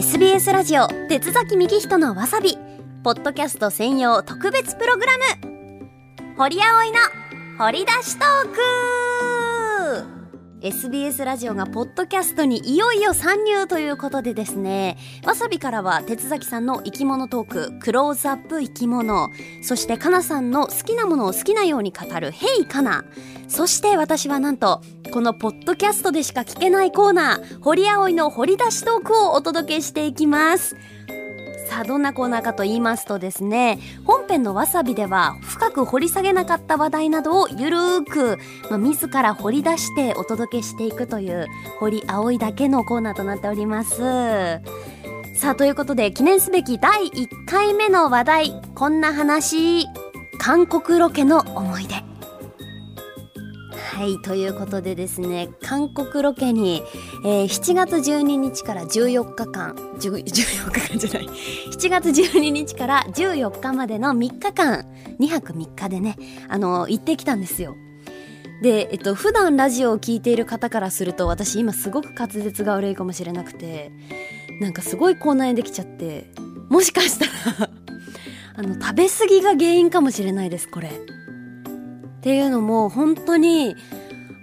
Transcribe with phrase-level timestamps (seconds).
[0.00, 2.56] SBS ラジオ鉄崎幹人のわさび。
[3.04, 6.34] ポッドキャスト専用特別プログラム。
[6.38, 6.98] 堀葵の
[7.58, 8.89] 掘り出しトーク。
[10.62, 19.30] SBS ラジオがポッドキャストにいよいよ参入ということでですねわさびからは鉄崎さんの生き物トーククローズアップ生き物
[19.62, 23.04] そしてかなさんの好きなものを好きなように語る「ヘイかな」
[23.48, 30.76] そして私はなんとこのポッドキャストでしか聞けないコーナー堀葵の掘り出しトークをお届けしていきます。
[31.70, 38.38] さあどんなコーナーかと言いますとですね本編のわさびでは深く掘り下げなかった話題などをゆるーく、
[38.70, 41.46] まあ、自ら掘り出してお届けしていくという
[41.78, 44.60] 堀葵だけのコーナーとなっております。
[45.36, 49.86] さあということで記念すべき第1回目の話題こんな話。
[50.38, 52.09] 韓国ロケの思い出。
[54.00, 56.82] はいということでですね韓国ロケに、
[57.22, 61.26] えー、7月12日から14日間14日間じゃない
[61.70, 64.86] 7月12日から14日までの3日間
[65.20, 66.16] 2泊3日でね
[66.48, 67.76] あの行ってきたんですよ
[68.62, 73.92] で、えっと、普段ラジオを聴いている方からすると私今すごく滑舌が悪いかもしれなくて
[74.62, 76.30] なんかすごい口内炎できちゃって
[76.70, 77.26] もしかした
[77.66, 77.68] ら
[78.56, 81.19] あの食べ過ぎが原因かもしれないですこれ。
[82.20, 83.76] っていうのも本当に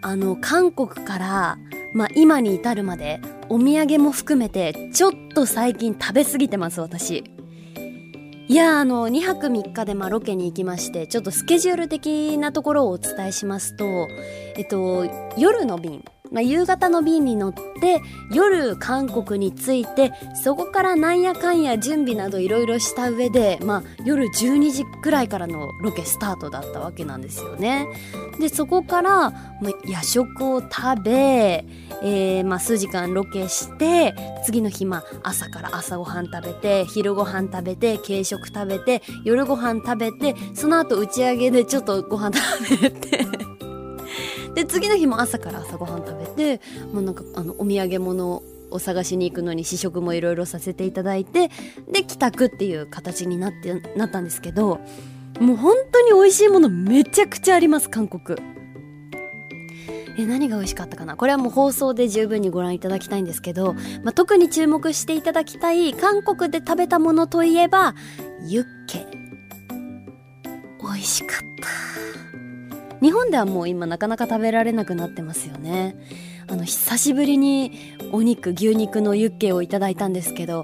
[0.00, 1.58] あの韓国から、
[1.92, 7.24] まあ、今に至るまでお土産も含めてちょっと最近食べ過ぎてます私。
[8.46, 14.06] いやあの2泊3日でまロケに行きましてちょっとスケジュール的なところをお伝えしますと
[14.54, 15.06] えっと
[15.38, 27.86] 夜の便まあ、夕方の便に乗って夜韓国に着いてそこからなんやかんや準備などいろいろした上で、まあ、夜12時くらいからのロケスタートだったわけなんですよね。
[28.40, 31.64] でそこから、まあ、夜食を食べ
[32.02, 43.33] えー、まあ、数時間ロケして次の日、まあ、朝から朝ごはん食べて昼ごはん食べて軽食食べて夜ごはん食べてその後打ち上げでちょっとご飯食べて
[44.54, 46.60] で次の日も朝から朝ごはん食べて
[46.92, 51.50] もうなんかあのお土産物を探しに行くのに試食もいろいろさせていただいて
[51.90, 54.80] で帰宅っていう形になってなったんですけど
[55.40, 58.38] もう本当に美味しいものめちゃくちゃあります韓国。
[60.16, 61.16] え何が美味しかったかな？
[61.16, 67.96] これはもう放送で十分にご覧いただきたいんですけど、まあ、特に注目していただきたい韓国で食べたものといえば
[68.46, 69.04] ユッケ。
[70.80, 71.68] 美味しかった。
[73.04, 75.94] 日本ではもう今なかなか食べられなくなってますよね。
[76.46, 77.72] あの久しぶりに
[78.12, 80.62] お肉牛肉のユッケをいただいたんですけど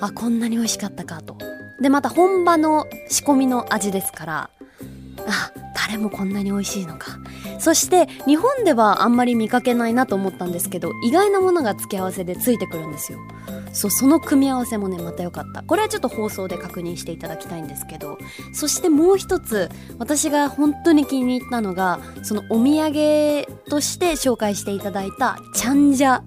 [0.00, 1.36] あこんなに美味しかったかと。
[1.82, 4.50] でまた本場の仕込みの味ですから
[5.26, 7.18] あタレもこんなに美味しいのか。
[7.62, 13.20] そして日本ではあんまり見かけないなと思ったんですけど意外なものが付け合わせでついてくるんですよ。
[13.72, 15.62] そうその組み合わせもねまた良かった。
[15.62, 18.18] これはちょっと放送で確認していただきたいんですけど。
[18.52, 26.20] そしてもう一つ私が本当に気に入ったのがそのお土産として紹介していただいたチャンジャ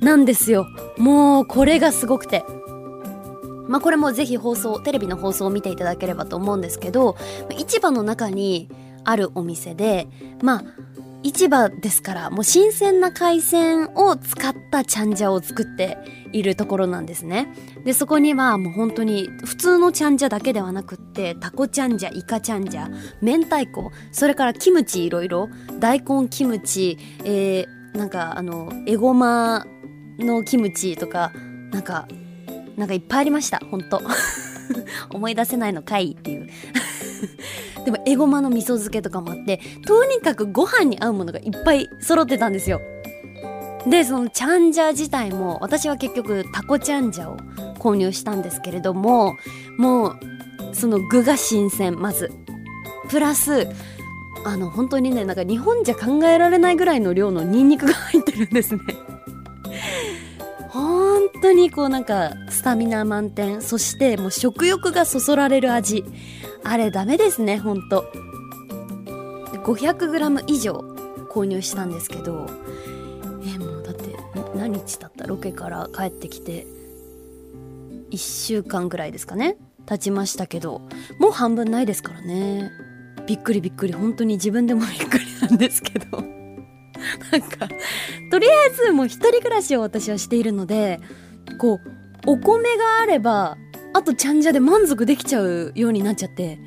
[0.00, 0.66] なんですよ。
[0.96, 2.44] もうこれがすごくて。
[3.68, 7.16] まあこれもぜひ放送テレビの放送を見ていただければと思うんですけど
[7.58, 8.68] 市場の中に
[9.08, 10.06] あるお店で
[10.42, 10.64] まあ
[11.22, 15.98] 市場ですからもう新鮮な海鮮を使ったチャンジャを作って
[16.32, 17.48] いるところなんですね。
[17.84, 22.88] でそこにはもう本当に普通のチャンジャだけではなくってタコチャンジャイカチャンジャ
[23.20, 25.48] 明太子それからキムチいろいろ
[25.80, 29.66] 大根キムチ、えー、なんかあのエゴマ
[30.18, 31.32] のキムチとか
[31.72, 32.06] なんか
[32.76, 34.00] なんかいっぱいありました本当。
[35.10, 36.48] 思い出せないのかいっていう。
[37.84, 42.80] でもエゴマの味噌漬けとかもあってとにかくご飯に合うものがいっぱい揃ってたんですよ。
[43.86, 47.36] でそのチャンジャ自体も私は結局タコチャンジャを
[47.78, 49.36] 購入したんですけれども
[49.78, 50.18] もう
[50.72, 52.30] その具が新鮮まず。
[53.08, 53.66] プラス
[54.44, 58.80] あの本当にねなんか日本じゃ考えられないぐらいの量のニンニクが入ってるんですね。
[61.48, 66.04] 当にこうなんかスタミナ満点そしてもう食欲がそそられる味。
[66.62, 68.04] あれダメですねほんと
[69.64, 70.72] 500g 以上
[71.30, 72.46] 購入したんですけど。
[73.46, 74.16] えもうだって
[74.54, 75.26] 何日経った？
[75.26, 76.66] ロケから帰ってきて。
[78.10, 79.56] 1週間ぐらいですかね。
[79.86, 80.82] 経ちましたけど。
[81.18, 82.70] もう半分ないですからね。
[83.26, 83.92] びっくりびっくり。
[83.94, 86.18] 本当に自分でもびっくりなんですけど。
[87.32, 87.68] なんか
[88.30, 91.00] とりあえずもう一人暮らしを私はしているので
[91.56, 91.90] こう
[92.26, 93.56] お米があれば
[93.94, 96.58] あとちゃんじゃで満足できちゃうようになっちゃって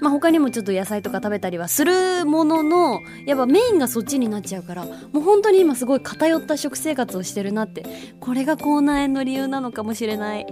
[0.00, 7.84] まあ他にもちょっと野菜とか食べたりはするもののやっぱメインがそっちになっちゃうからもう本当に今すごい偏った食生活をしてるなって
[8.20, 10.46] これが口内炎の理由なのかもしれない。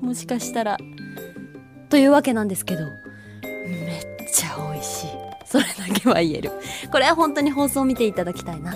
[0.00, 0.76] もしかしたら。
[1.88, 2.84] というわけなんですけど
[3.42, 5.08] めっちゃ美味しい。
[5.44, 6.50] それだけは言える。
[6.90, 8.74] これは本当に放送を見ていただきたいな。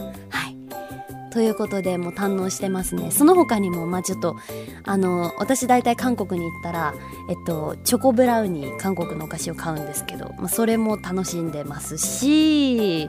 [1.33, 3.11] ということでもう堪能してますね。
[3.11, 4.37] その他にもまあちょっと
[4.85, 6.95] あの私大体韓国に行ったら
[7.29, 13.09] えっとチョコブラウニー韓国のお菓子を買うんですけど、まあ、それも楽しんでますし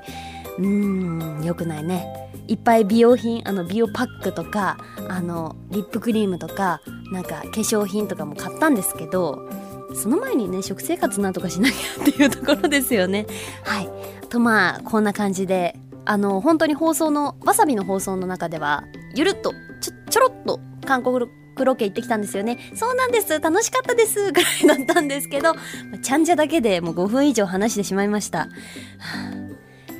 [0.57, 2.29] うーんよくないね。
[2.47, 4.77] いっぱい美容品あの美容パックとか
[5.07, 6.81] あのリップクリームとか
[7.11, 9.47] なんか化粧品とかも買ったんですけど
[9.95, 13.25] その前にね食生活なんとかしなきゃっていうところですよね。
[13.63, 13.89] はい。
[14.29, 15.75] とまあこんな感じで
[16.05, 21.29] あの本当に放送のわさびの放送の中ではゆるっとちょちょろっと韓国
[21.63, 22.57] ロケ行ってきたんですよね。
[22.75, 23.39] そうなんです。
[23.39, 24.31] 楽しかったです。
[24.31, 25.53] ぐらいだったんですけど
[26.01, 28.47] ちゃんじゃだけでもう5分以上話してしまいました、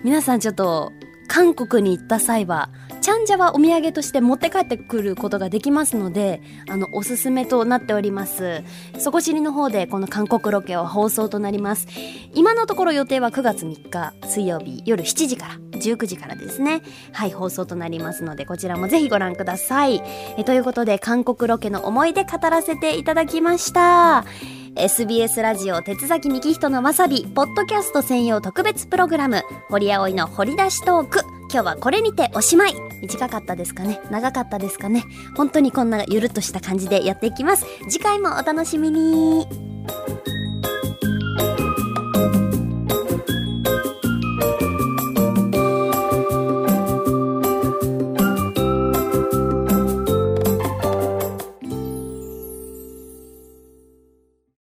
[0.04, 0.92] 皆さんちょっと
[1.28, 2.70] 韓国に行った際は
[3.02, 6.40] チャンジャはお土産として持って帰ってくることができますので、
[6.70, 8.64] あの、おすすめとなっております。
[9.00, 11.88] 底知りの方でこの韓国ロケは放送となります。
[12.36, 16.84] 今のところ予定は9月3日水曜日夜7時から19時からですね。
[17.12, 20.04] はい、放送となりますので、こちらもぜひご覧ください。
[20.38, 24.26] えということで、韓国ロケの思い出語らせていただきました。
[24.76, 31.20] SBS ラジオ鉄崎幹人のわさびポッドキャスト専用特別プログラム堀葵の掘り出しトーク
[31.52, 34.00] 今日はこれにておしまい短かったですかね？
[34.12, 35.04] 長かったですかね？
[35.36, 37.66] 本当にこんなゆるっとした感じでやっていきます。
[37.90, 39.71] 次回もお楽しみに。